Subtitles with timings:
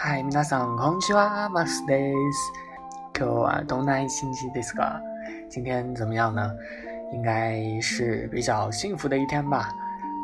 [0.00, 2.52] 嗨，皆さんこんにちは、マスです。
[3.18, 5.00] 今日はどんな一日ですか？
[5.50, 6.50] 今天怎么样呢？
[7.12, 9.68] 应该是比较幸福的一天吧。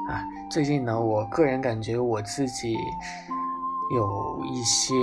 [0.08, 2.76] 啊，最近呢，我个人感觉我自己
[3.94, 4.94] 有一些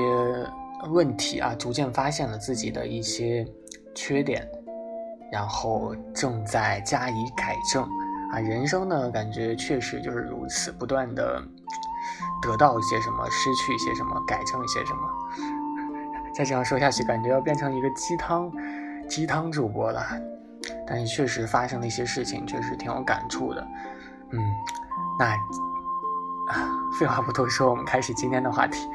[0.89, 3.45] 问题啊，逐渐发现了自己的一些
[3.93, 4.47] 缺点，
[5.31, 7.83] 然后正在加以改正。
[8.31, 11.41] 啊，人生呢，感觉确实就是如此，不断的
[12.44, 15.00] 得到一些什么，失去一些什么，改正一些什么。
[16.34, 18.52] 再这样说下去，感觉要变成一个鸡汤
[19.08, 20.04] 鸡汤主播了。
[20.86, 23.66] 但是确实发生了一些事情，确实挺有感触的。
[24.30, 24.40] 嗯，
[25.18, 25.34] 那，
[26.98, 28.88] 废话不多说，我们开始今天的话题。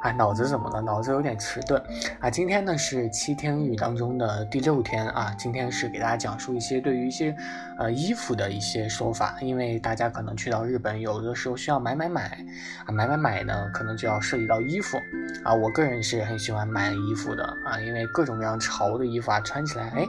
[0.00, 0.80] 啊，脑子怎么了？
[0.80, 1.80] 脑子有点迟钝
[2.20, 2.30] 啊。
[2.30, 5.34] 今天呢是七天日语当中的第六天啊。
[5.38, 7.36] 今天是给大家讲述一些对于一些
[7.78, 12.42] 呃衣服的一些说法，因为大家可能去到日本，有的时候需要买买买
[12.86, 14.96] 啊，买买买呢，可能就要涉及到衣服
[15.44, 15.52] 啊。
[15.52, 20.06] 我个人是很喜欢买衣服的啊，因为各种各样潮的衣服啊，穿起来哎。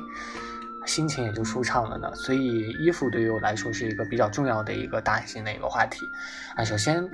[0.88, 6.10] 心情也就舒畅了呢，所以衣服对于我来说是一个比较重要的一个大型的一个话题
[6.56, 6.64] 啊。
[6.64, 7.08] 首先，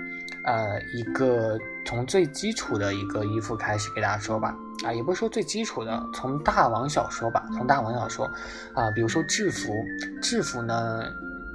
[0.48, 8.26] 呃，一个从最基础的一个衣服开始给大家说吧啊，也不是说最基础的，从大王小说吧，从大王小说
[8.74, 8.90] 啊。
[8.92, 9.74] 比如说制服，
[10.22, 11.04] 制服呢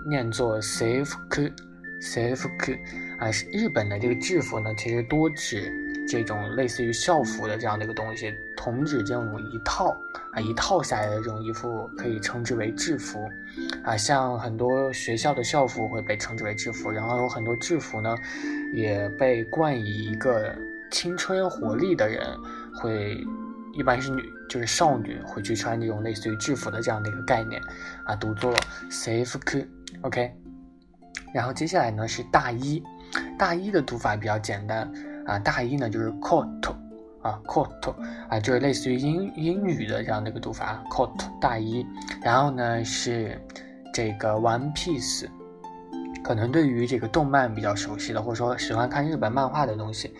[0.06, 2.78] 念作 safeku，safeku
[3.18, 5.72] 啊，日本的这个制服呢其实多指。
[6.08, 9.96] 这种类似于校服的这样的一个东西，同指这种一套
[10.32, 13.18] 啊一套下来的这种衣服可以称之为制服，
[13.84, 18.14] 啊，像很多学校的校服会被称之为制服，然后有很多制服呢，
[18.74, 20.54] 也被冠以一个
[20.90, 22.26] 青春活力的人
[22.74, 23.16] 会，
[23.72, 27.62] 一般是女就是少女会去穿这种类似于制服的这样的一个概念，
[28.04, 28.52] 啊，读作
[28.90, 30.30] safe，OK，
[31.32, 32.82] 然后接下来呢是大衣，
[33.38, 34.92] 大衣的读法比较简单。
[35.26, 36.74] 啊，大衣呢就是 coat，
[37.22, 37.94] 啊 coat，
[38.28, 41.10] 啊就是类似于英英语的这样的一个读法，coat
[41.40, 41.86] 大衣。
[42.22, 43.40] 然后呢是
[43.92, 45.26] 这个 one piece，
[46.22, 50.14] 可能对于这个动漫比较熟悉的，或者说喜欢看日本漫画的东西，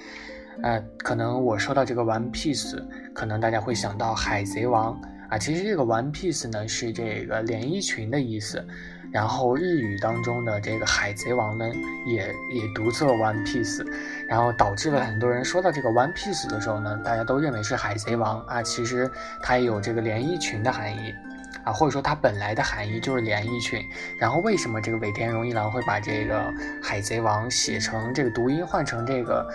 [0.63, 2.77] 呃，可能我说到这个 one piece，
[3.15, 5.01] 可能大家会想到海贼王
[5.33, 5.39] 啊。
[5.39, 8.65] 其实这个 one piece 呢是这个连衣裙的意思。
[9.11, 11.71] 然后日语当中的这个海贼王呢，
[12.07, 13.87] 也也读作 One Piece，
[14.27, 19.11] 然后导致了很多人说到这个 One Piece 的时候呢，大家都认为是海贼王啊，其实
[19.43, 21.15] 它也有这个连衣裙的含义
[21.63, 23.85] 啊，或者说它本来的含义就是连衣裙。
[24.19, 26.51] 然后为什么这个尾田荣一郎会把这个
[26.83, 29.47] 海贼王写成这个读音换成这个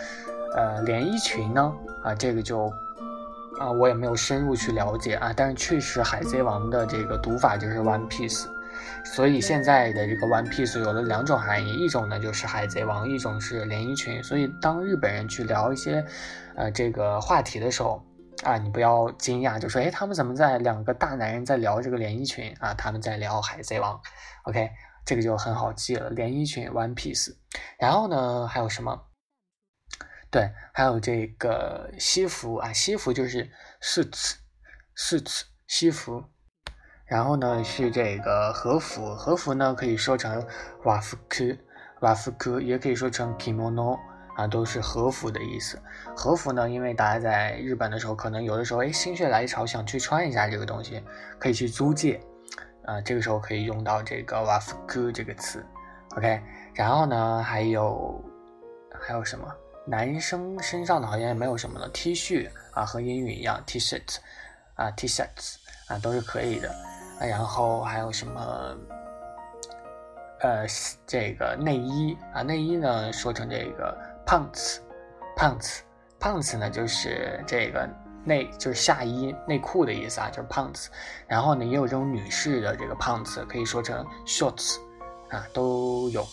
[0.56, 1.74] 呃连衣裙呢？
[2.04, 2.72] 啊，这个就
[3.60, 8.46] 啊我也没有深入去了解啊，但是确实海贼王的这个读法就是 One Piece。
[9.04, 14.22] 所以现在的这个 One Piece 有了两种含义，一种呢就是海贼王，一种是连衣裙。
[14.22, 16.06] 所以当日本人去聊一些，
[16.56, 18.04] 呃，这个话题的时候，
[18.44, 22.74] 啊，你不要惊讶，就说，哎，他们怎么在两个大男人在聊这个连衣裙啊？
[22.74, 24.00] 他们在聊海贼王。
[24.44, 24.70] OK，
[25.06, 27.34] 这个就很好记了，连衣裙 One Piece。
[27.80, 29.02] 然后呢，还有什么？
[30.30, 33.50] 对，还有这个西服啊，西服就是
[33.82, 36.24] suits，suits 西服。
[37.06, 40.46] 然后呢是这个和服，和服呢可以说成
[40.84, 41.46] 瓦夫科，
[42.02, 43.98] 瓦夫科也可以说成 kimono
[44.36, 45.82] 啊，都是和服的意思。
[46.14, 51.02] 和服呢，因为大家在日本的时候，可能有的时候哎心血来潮想去穿一下这个东西，
[51.40, 52.20] 可以去租借，
[52.84, 55.66] 啊，这个时候可以用到这个瓦夫科这个词。
[56.18, 56.42] OK，
[56.74, 58.22] 然后呢还有
[59.00, 59.48] 还有什么？
[59.88, 64.18] 男生身上的好像也没有什么了，T 恤啊，和英语一样，T-shirt
[64.76, 65.56] 啊，T-shirts
[65.88, 66.74] 啊都是可以的。
[67.20, 68.78] 然后还有什么？
[70.40, 70.68] 呃，
[71.08, 77.90] 这个内衣啊，内衣呢说成这个 pants，pants，pants 呢就是这个
[78.24, 80.90] 内就是下衣内裤的意思啊，就是 pants。
[81.26, 84.78] 然后呢也有这种女士的这个 pants，可以说成 shorts，
[85.30, 86.24] 啊都有。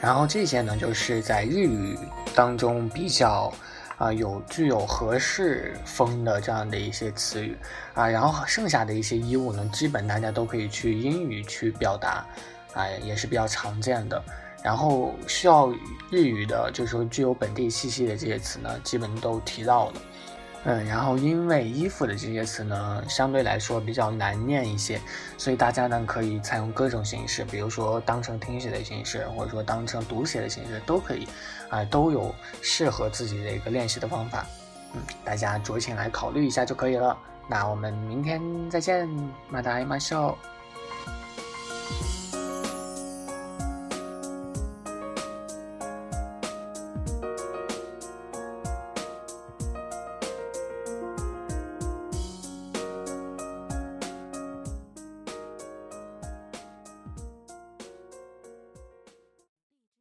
[0.00, 1.98] 然后这些呢就是在日语
[2.34, 3.52] 当中比较。
[4.00, 7.54] 啊，有具有合适风的这样的一些词语
[7.92, 12.24] 啊，然后剩下的一些衣物呢，基本大家都可以去英语去表达，
[12.72, 14.24] 啊，也是比较常见的。
[14.62, 15.70] 然后需要
[16.10, 19.92] 日语的，就是说具有本地气息的这些词呢，基本都提到了。
[20.64, 25.00] 嗯，然后因为衣服的这些词呢，相对来说比较难念一些，
[25.38, 31.26] 所以大家呢可以采用各种形式，比如说当成听写的形式，或者说当成读写的形式都可以，
[31.70, 34.46] 啊，都有适合自己的一个练习的方法。
[34.92, 37.16] 嗯，大家酌情来考虑一下就可以了。
[37.48, 39.08] 那我们明天再见，
[39.48, 40.36] 马达马秀。